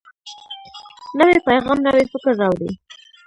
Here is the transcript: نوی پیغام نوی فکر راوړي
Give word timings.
نوی 1.17 1.37
پیغام 1.47 1.77
نوی 1.85 2.05
فکر 2.11 2.31
راوړي 2.41 2.69